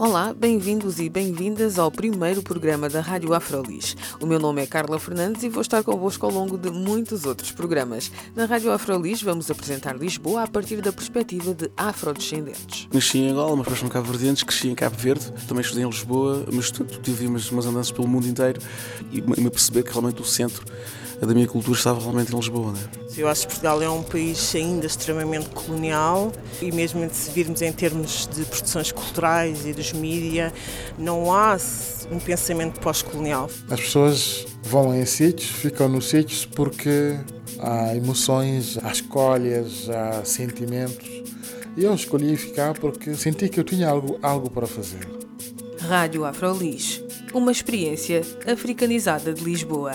Olá, 0.00 0.32
bem-vindos 0.32 0.98
e 0.98 1.10
bem-vindas 1.10 1.78
ao 1.78 1.90
primeiro 1.90 2.42
programa 2.42 2.88
da 2.88 3.02
Rádio 3.02 3.34
Afrolis. 3.34 3.94
O 4.18 4.24
meu 4.24 4.38
nome 4.38 4.62
é 4.62 4.66
Carla 4.66 4.98
Fernandes 4.98 5.42
e 5.42 5.50
vou 5.50 5.60
estar 5.60 5.84
convosco 5.84 6.24
ao 6.24 6.32
longo 6.32 6.56
de 6.56 6.70
muitos 6.70 7.26
outros 7.26 7.52
programas. 7.52 8.10
Na 8.34 8.46
Rádio 8.46 8.72
Afrolis 8.72 9.22
vamos 9.22 9.50
apresentar 9.50 9.94
Lisboa 9.98 10.44
a 10.44 10.48
partir 10.48 10.80
da 10.80 10.90
perspectiva 10.90 11.52
de 11.52 11.70
afrodescendentes. 11.76 12.88
Nasci 12.90 13.18
em 13.18 13.28
Angola, 13.28 13.54
mas 13.56 13.66
depois 13.66 13.92
Cabo 13.92 14.10
Verdeentes, 14.10 14.42
cresci 14.42 14.68
em 14.68 14.74
Cabo 14.74 14.96
Verde, 14.96 15.30
também 15.46 15.60
estudei 15.60 15.84
em 15.84 15.90
Lisboa, 15.90 16.46
mas 16.50 16.72
tive 17.02 17.26
umas, 17.26 17.50
umas 17.50 17.66
andanças 17.66 17.92
pelo 17.92 18.08
mundo 18.08 18.26
inteiro 18.26 18.58
e 19.12 19.20
me 19.20 19.50
perceber 19.50 19.82
que 19.82 19.90
realmente 19.90 20.22
o 20.22 20.24
centro 20.24 20.64
da 21.26 21.34
minha 21.34 21.46
cultura 21.46 21.76
estava 21.76 22.00
realmente 22.00 22.32
em 22.32 22.36
Lisboa. 22.36 22.72
Né? 22.72 22.80
Eu 23.16 23.28
acho 23.28 23.42
que 23.42 23.48
Portugal 23.48 23.82
é 23.82 23.90
um 23.90 24.02
país 24.02 24.54
ainda 24.54 24.86
extremamente 24.86 25.50
colonial 25.50 26.32
e 26.62 26.72
mesmo 26.72 27.08
se 27.12 27.30
virmos 27.30 27.60
em 27.62 27.72
termos 27.72 28.28
de 28.34 28.44
produções 28.44 28.90
culturais 28.90 29.66
e 29.66 29.72
dos 29.72 29.92
mídias, 29.92 30.52
não 30.98 31.32
há 31.32 31.56
um 32.10 32.18
pensamento 32.18 32.80
pós-colonial. 32.80 33.50
As 33.70 33.80
pessoas 33.80 34.46
vão 34.62 34.94
em 34.94 35.04
sítios, 35.04 35.50
ficam 35.50 35.88
nos 35.88 36.08
sítios 36.08 36.46
porque 36.46 37.18
há 37.58 37.94
emoções, 37.94 38.78
há 38.82 38.90
escolhas, 38.90 39.88
há 39.90 40.24
sentimentos. 40.24 41.08
E 41.76 41.84
eu 41.84 41.94
escolhi 41.94 42.36
ficar 42.36 42.74
porque 42.78 43.14
senti 43.14 43.48
que 43.48 43.60
eu 43.60 43.64
tinha 43.64 43.88
algo, 43.88 44.18
algo 44.22 44.50
para 44.50 44.66
fazer. 44.66 45.06
Rádio 45.80 46.24
Afrolis, 46.24 47.02
uma 47.32 47.52
experiência 47.52 48.22
africanizada 48.46 49.32
de 49.32 49.42
Lisboa. 49.42 49.92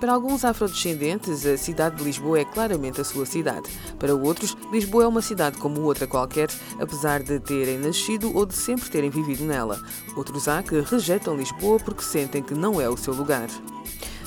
Para 0.00 0.14
alguns 0.14 0.46
afrodescendentes, 0.46 1.44
a 1.44 1.58
cidade 1.58 1.96
de 1.96 2.04
Lisboa 2.04 2.40
é 2.40 2.44
claramente 2.46 3.02
a 3.02 3.04
sua 3.04 3.26
cidade. 3.26 3.68
Para 3.98 4.14
outros, 4.14 4.56
Lisboa 4.72 5.04
é 5.04 5.06
uma 5.06 5.20
cidade 5.20 5.58
como 5.58 5.82
outra 5.82 6.06
qualquer, 6.06 6.48
apesar 6.80 7.22
de 7.22 7.38
terem 7.38 7.78
nascido 7.78 8.34
ou 8.34 8.46
de 8.46 8.54
sempre 8.54 8.88
terem 8.88 9.10
vivido 9.10 9.44
nela. 9.44 9.78
Outros 10.16 10.48
há 10.48 10.62
que 10.62 10.80
rejeitam 10.80 11.36
Lisboa 11.36 11.78
porque 11.78 12.02
sentem 12.02 12.42
que 12.42 12.54
não 12.54 12.80
é 12.80 12.88
o 12.88 12.96
seu 12.96 13.12
lugar. 13.12 13.48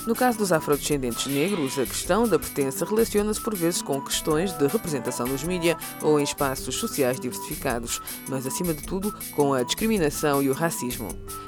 No 0.06 0.14
caso 0.14 0.38
dos 0.38 0.52
afrodescendentes 0.52 1.28
negros, 1.28 1.80
a 1.80 1.86
questão 1.86 2.28
da 2.28 2.38
pertença 2.38 2.84
relaciona-se 2.84 3.40
por 3.40 3.56
vezes 3.56 3.82
com 3.82 4.02
questões 4.02 4.52
de 4.52 4.68
representação 4.68 5.26
nos 5.26 5.44
mídias 5.46 5.78
ou 6.02 6.20
em 6.20 6.24
espaços 6.24 6.76
sociais 6.76 7.22
diversificados, 7.22 8.02
mas 8.28 8.46
acima 8.46 8.74
de 8.74 8.84
tudo 8.84 9.16
com 9.34 9.54
a 9.54 9.64
discriminação 9.64 10.44
e 10.44 10.50
o 10.50 10.54
racismo. 10.54 11.08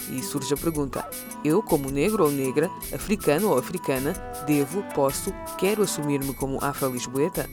E 0.10 0.24
surge 0.24 0.54
a 0.54 0.58
pergunta: 0.58 1.06
eu, 1.44 1.62
como 1.62 1.92
negro 1.92 2.24
ou 2.24 2.32
negra, 2.32 2.72
africano 2.94 3.50
ou 3.50 3.58
africana, 3.58 4.14
devo, 4.48 4.84
posso, 4.94 5.34
quero 5.58 5.84
assumir-me 5.84 6.34
como 6.34 6.64
afro-lisboeta? 6.64 7.50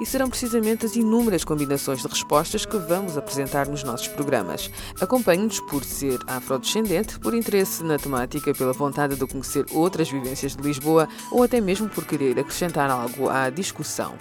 E 0.00 0.06
serão 0.06 0.28
precisamente 0.28 0.86
as 0.86 0.96
inúmeras 0.96 1.44
combinações 1.44 2.02
de 2.02 2.08
respostas 2.08 2.64
que 2.66 2.76
vamos 2.76 3.16
apresentar 3.16 3.68
nos 3.68 3.84
nossos 3.84 4.08
programas. 4.08 4.70
Acompanhe-nos 5.00 5.60
por 5.60 5.84
ser 5.84 6.18
afrodescendente, 6.26 7.18
por 7.18 7.34
interesse 7.34 7.82
na 7.82 7.98
temática, 7.98 8.54
pela 8.54 8.72
vontade 8.72 9.16
de 9.16 9.26
conhecer 9.26 9.66
outras 9.72 10.10
vivências 10.10 10.54
de 10.56 10.62
Lisboa 10.62 11.08
ou 11.30 11.42
até 11.42 11.60
mesmo 11.60 11.88
por 11.88 12.04
querer 12.04 12.38
acrescentar 12.38 12.90
algo 12.90 13.28
à 13.28 13.50
discussão. 13.50 14.14